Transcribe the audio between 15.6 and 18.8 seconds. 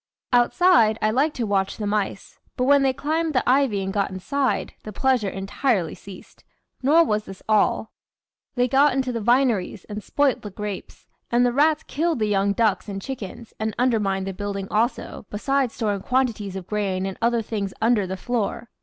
storing quantities of grain and other things under the floor.